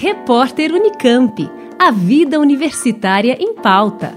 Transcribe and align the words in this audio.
Repórter 0.00 0.72
Unicamp. 0.72 1.50
A 1.76 1.90
vida 1.90 2.38
universitária 2.38 3.36
em 3.40 3.52
pauta. 3.54 4.16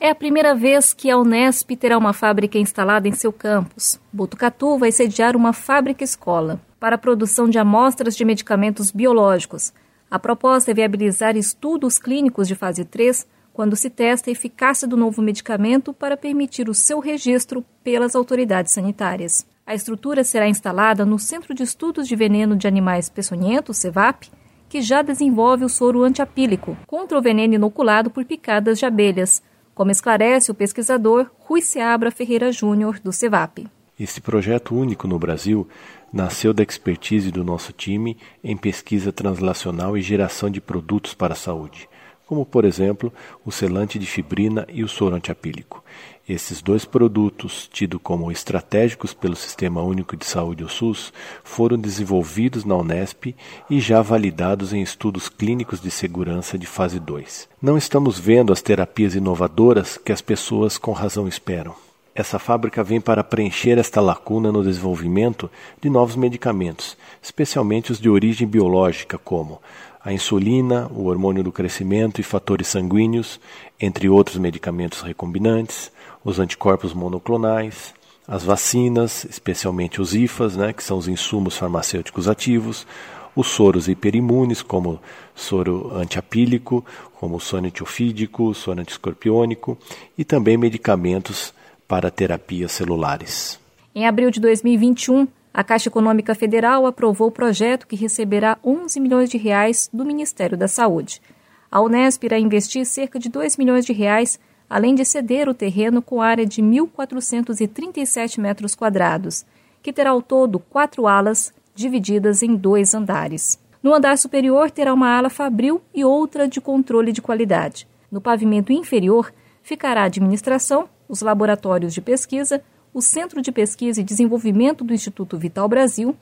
É 0.00 0.10
a 0.10 0.14
primeira 0.16 0.52
vez 0.52 0.92
que 0.92 1.08
a 1.08 1.16
Unesp 1.16 1.76
terá 1.76 1.96
uma 1.96 2.12
fábrica 2.12 2.58
instalada 2.58 3.06
em 3.06 3.12
seu 3.12 3.32
campus. 3.32 4.00
Botucatu 4.12 4.76
vai 4.76 4.90
sediar 4.90 5.36
uma 5.36 5.52
fábrica-escola 5.52 6.60
para 6.80 6.96
a 6.96 6.98
produção 6.98 7.48
de 7.48 7.60
amostras 7.60 8.16
de 8.16 8.24
medicamentos 8.24 8.90
biológicos. 8.90 9.72
A 10.10 10.18
proposta 10.18 10.72
é 10.72 10.74
viabilizar 10.74 11.36
estudos 11.36 11.96
clínicos 11.96 12.48
de 12.48 12.56
fase 12.56 12.84
3 12.84 13.24
quando 13.52 13.76
se 13.76 13.88
testa 13.88 14.30
a 14.30 14.32
eficácia 14.32 14.88
do 14.88 14.96
novo 14.96 15.22
medicamento 15.22 15.92
para 15.92 16.16
permitir 16.16 16.68
o 16.68 16.74
seu 16.74 16.98
registro 16.98 17.64
pelas 17.84 18.16
autoridades 18.16 18.72
sanitárias. 18.72 19.46
A 19.66 19.74
estrutura 19.74 20.22
será 20.22 20.46
instalada 20.46 21.06
no 21.06 21.18
Centro 21.18 21.54
de 21.54 21.62
Estudos 21.62 22.06
de 22.06 22.14
Veneno 22.14 22.54
de 22.54 22.68
Animais 22.68 23.08
Peçonhentos, 23.08 23.78
CEVAP, 23.78 24.30
que 24.68 24.82
já 24.82 25.00
desenvolve 25.00 25.64
o 25.64 25.70
soro 25.70 26.02
antiapílico 26.02 26.76
contra 26.86 27.16
o 27.16 27.22
veneno 27.22 27.54
inoculado 27.54 28.10
por 28.10 28.26
picadas 28.26 28.78
de 28.78 28.84
abelhas, 28.84 29.42
como 29.74 29.90
esclarece 29.90 30.50
o 30.50 30.54
pesquisador 30.54 31.30
Rui 31.38 31.62
Seabra 31.62 32.10
Ferreira 32.10 32.52
Júnior, 32.52 33.00
do 33.00 33.10
CEVAP. 33.10 33.66
Esse 33.98 34.20
projeto 34.20 34.74
único 34.76 35.08
no 35.08 35.18
Brasil 35.18 35.66
nasceu 36.12 36.52
da 36.52 36.62
expertise 36.62 37.30
do 37.30 37.42
nosso 37.42 37.72
time 37.72 38.18
em 38.42 38.58
pesquisa 38.58 39.12
translacional 39.12 39.96
e 39.96 40.02
geração 40.02 40.50
de 40.50 40.60
produtos 40.60 41.14
para 41.14 41.32
a 41.32 41.36
saúde 41.36 41.88
como 42.26 42.44
por 42.44 42.64
exemplo 42.64 43.12
o 43.44 43.52
selante 43.52 43.98
de 43.98 44.06
fibrina 44.06 44.66
e 44.68 44.82
o 44.82 44.88
soro 44.88 45.16
antiapílico. 45.16 45.82
Esses 46.26 46.62
dois 46.62 46.86
produtos, 46.86 47.68
tidos 47.70 48.00
como 48.02 48.32
estratégicos 48.32 49.12
pelo 49.12 49.36
Sistema 49.36 49.82
Único 49.82 50.16
de 50.16 50.24
Saúde, 50.24 50.64
o 50.64 50.68
SUS, 50.70 51.12
foram 51.42 51.78
desenvolvidos 51.78 52.64
na 52.64 52.74
Unesp 52.76 53.34
e 53.68 53.78
já 53.78 54.00
validados 54.00 54.72
em 54.72 54.80
estudos 54.80 55.28
clínicos 55.28 55.82
de 55.82 55.90
segurança 55.90 56.56
de 56.56 56.66
fase 56.66 56.98
2. 56.98 57.46
Não 57.60 57.76
estamos 57.76 58.18
vendo 58.18 58.54
as 58.54 58.62
terapias 58.62 59.14
inovadoras 59.14 59.98
que 59.98 60.12
as 60.12 60.22
pessoas 60.22 60.78
com 60.78 60.92
razão 60.92 61.28
esperam. 61.28 61.74
Essa 62.14 62.38
fábrica 62.38 62.82
vem 62.82 63.00
para 63.00 63.24
preencher 63.24 63.76
esta 63.76 64.00
lacuna 64.00 64.52
no 64.52 64.62
desenvolvimento 64.62 65.50
de 65.82 65.90
novos 65.90 66.14
medicamentos, 66.14 66.96
especialmente 67.20 67.90
os 67.92 68.00
de 68.00 68.08
origem 68.08 68.46
biológica, 68.46 69.18
como 69.18 69.60
a 70.04 70.12
insulina, 70.12 70.86
o 70.94 71.06
hormônio 71.06 71.42
do 71.42 71.50
crescimento 71.50 72.20
e 72.20 72.24
fatores 72.24 72.68
sanguíneos, 72.68 73.40
entre 73.80 74.08
outros 74.08 74.36
medicamentos 74.36 75.00
recombinantes, 75.00 75.90
os 76.22 76.38
anticorpos 76.38 76.92
monoclonais, 76.92 77.94
as 78.28 78.44
vacinas, 78.44 79.24
especialmente 79.24 80.02
os 80.02 80.14
IFAs, 80.14 80.56
né, 80.56 80.72
que 80.74 80.84
são 80.84 80.98
os 80.98 81.08
insumos 81.08 81.56
farmacêuticos 81.56 82.28
ativos, 82.28 82.86
os 83.34 83.48
soros 83.48 83.88
hiperimunes, 83.88 84.62
como 84.62 85.00
soro 85.34 85.90
antiapílico, 85.96 86.84
como 87.14 87.40
soro 87.40 87.66
antiofídico, 87.66 88.54
soro 88.54 88.80
antiscorpiônico, 88.80 89.76
e 90.16 90.24
também 90.24 90.56
medicamentos 90.56 91.52
para 91.88 92.10
terapias 92.10 92.72
celulares. 92.72 93.58
Em 93.94 94.06
abril 94.06 94.30
de 94.30 94.40
2021, 94.40 95.26
a 95.54 95.62
Caixa 95.62 95.88
Econômica 95.88 96.34
Federal 96.34 96.84
aprovou 96.84 97.28
o 97.28 97.32
projeto 97.32 97.86
que 97.86 97.94
receberá 97.94 98.58
11 98.64 98.98
milhões 98.98 99.30
de 99.30 99.38
reais 99.38 99.88
do 99.92 100.04
Ministério 100.04 100.58
da 100.58 100.66
Saúde. 100.66 101.22
A 101.70 101.80
Unesp 101.80 102.24
irá 102.24 102.36
investir 102.36 102.84
cerca 102.84 103.20
de 103.20 103.28
2 103.28 103.56
milhões 103.56 103.86
de 103.86 103.92
reais, 103.92 104.36
além 104.68 104.96
de 104.96 105.04
ceder 105.04 105.48
o 105.48 105.54
terreno 105.54 106.02
com 106.02 106.20
área 106.20 106.44
de 106.44 106.60
1.437 106.60 108.40
metros 108.40 108.74
quadrados, 108.74 109.46
que 109.80 109.92
terá 109.92 110.10
ao 110.10 110.20
todo 110.20 110.58
quatro 110.58 111.06
alas 111.06 111.54
divididas 111.72 112.42
em 112.42 112.56
dois 112.56 112.92
andares. 112.92 113.56
No 113.80 113.94
andar 113.94 114.18
superior 114.18 114.72
terá 114.72 114.92
uma 114.92 115.16
ala 115.16 115.30
fabril 115.30 115.80
e 115.94 116.04
outra 116.04 116.48
de 116.48 116.60
controle 116.60 117.12
de 117.12 117.22
qualidade. 117.22 117.86
No 118.10 118.20
pavimento 118.20 118.72
inferior 118.72 119.32
ficará 119.62 120.02
a 120.02 120.06
administração, 120.06 120.88
os 121.08 121.20
laboratórios 121.20 121.94
de 121.94 122.00
pesquisa, 122.00 122.60
o 122.94 123.02
Centro 123.02 123.42
de 123.42 123.50
Pesquisa 123.50 124.00
e 124.00 124.04
Desenvolvimento 124.04 124.84
do 124.84 124.94
Instituto 124.94 125.36
Vital 125.36 125.68
Brasil, 125.68 126.16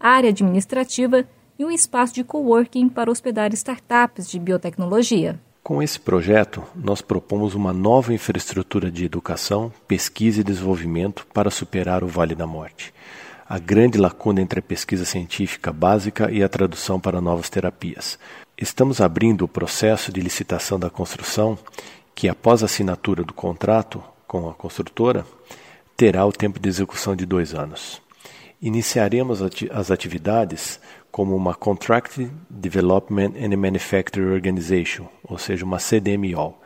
área 0.00 0.30
administrativa 0.30 1.28
e 1.58 1.64
um 1.66 1.70
espaço 1.70 2.14
de 2.14 2.24
coworking 2.24 2.88
para 2.88 3.10
hospedar 3.10 3.52
startups 3.52 4.30
de 4.30 4.38
biotecnologia. 4.40 5.38
Com 5.62 5.82
esse 5.82 6.00
projeto, 6.00 6.62
nós 6.74 7.02
propomos 7.02 7.54
uma 7.54 7.74
nova 7.74 8.12
infraestrutura 8.14 8.90
de 8.90 9.04
educação, 9.04 9.70
pesquisa 9.86 10.40
e 10.40 10.44
desenvolvimento 10.44 11.26
para 11.26 11.50
superar 11.50 12.02
o 12.02 12.08
Vale 12.08 12.34
da 12.34 12.46
Morte. 12.46 12.92
A 13.46 13.58
grande 13.58 13.98
lacuna 13.98 14.40
entre 14.40 14.60
a 14.60 14.62
pesquisa 14.62 15.04
científica 15.04 15.70
básica 15.72 16.30
e 16.30 16.42
a 16.42 16.48
tradução 16.48 16.98
para 16.98 17.20
novas 17.20 17.50
terapias. 17.50 18.18
Estamos 18.56 19.02
abrindo 19.02 19.42
o 19.42 19.48
processo 19.48 20.10
de 20.10 20.22
licitação 20.22 20.78
da 20.78 20.88
construção, 20.88 21.58
que 22.14 22.30
após 22.30 22.62
a 22.62 22.66
assinatura 22.66 23.22
do 23.22 23.34
contrato 23.34 24.02
com 24.26 24.48
a 24.48 24.54
construtora, 24.54 25.26
terá 25.96 26.24
o 26.26 26.32
tempo 26.32 26.58
de 26.58 26.68
execução 26.68 27.14
de 27.14 27.24
dois 27.24 27.54
anos. 27.54 28.02
Iniciaremos 28.60 29.40
as 29.70 29.90
atividades 29.90 30.80
como 31.10 31.36
uma 31.36 31.54
Contract 31.54 32.28
Development 32.50 33.34
and 33.38 33.56
Manufacturing 33.56 34.32
Organization, 34.32 35.06
ou 35.22 35.38
seja, 35.38 35.64
uma 35.64 35.78
CDMO, 35.78 36.56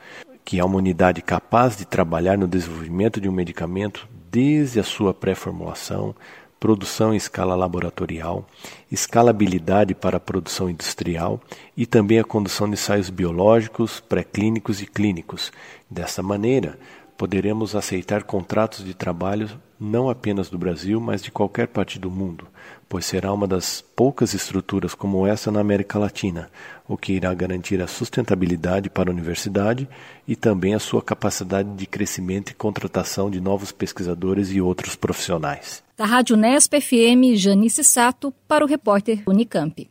que 0.45 0.59
é 0.59 0.65
uma 0.65 0.79
unidade 0.79 1.21
capaz 1.21 1.77
de 1.77 1.85
trabalhar 1.85 2.39
no 2.39 2.49
desenvolvimento 2.49 3.21
de 3.21 3.29
um 3.29 3.33
medicamento 3.33 4.09
desde 4.31 4.81
a 4.81 4.85
sua 4.85 5.13
pré-formulação, 5.13 6.15
produção 6.59 7.13
em 7.13 7.17
escala 7.17 7.55
laboratorial, 7.55 8.47
escalabilidade 8.91 9.95
para 9.95 10.17
a 10.17 10.21
produção 10.21 10.69
industrial 10.69 11.41
e 11.77 11.87
também 11.87 12.19
a 12.19 12.25
condução 12.25 12.67
de 12.67 12.73
ensaios 12.73 13.11
biológicos, 13.11 14.01
pré-clínicos 14.01 14.81
e 14.83 14.87
clínicos. 14.87 15.53
Dessa 15.91 16.23
maneira, 16.23 16.79
poderemos 17.19 17.75
aceitar 17.75 18.23
contratos 18.23 18.85
de 18.85 18.95
trabalho 18.95 19.51
não 19.79 20.09
apenas 20.09 20.49
do 20.49 20.57
Brasil, 20.57 21.01
mas 21.01 21.21
de 21.21 21.31
qualquer 21.31 21.67
parte 21.67 21.99
do 21.99 22.11
mundo, 22.11 22.47
pois 22.89 23.05
será 23.05 23.33
uma 23.33 23.47
das 23.47 23.81
poucas 23.81 24.35
estruturas 24.35 24.95
como 24.95 25.27
essa 25.27 25.51
na 25.51 25.61
América 25.61 25.99
Latina, 25.99 26.49
o 26.87 26.97
que 26.97 27.13
irá 27.13 27.35
garantir 27.35 27.83
a 27.83 27.89
sustentabilidade 27.89 28.89
para 28.89 29.11
a 29.11 29.13
universidade 29.13 29.89
e 30.27 30.37
também 30.37 30.75
a 30.75 30.79
sua 30.79 31.03
capacidade 31.03 31.69
de 31.75 31.87
crescimento 31.87 32.51
e 32.51 32.55
contratação 32.55 33.31
de 33.31 33.41
novos 33.41 33.73
pesquisadores 33.73 34.51
e 34.53 34.61
outros 34.61 34.95
profissionais. 34.95 35.83
Da 35.97 36.07
Rádio 36.07 36.37
Nesp 36.37 36.81
FM, 36.81 37.35
Janice 37.35 37.83
Sato, 37.83 38.33
para 38.47 38.65
o 38.65 38.69
repórter 38.69 39.23
Unicamp. 39.27 39.89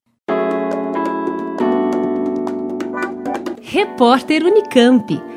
Repórter 3.62 4.44
Unicamp. 4.44 5.37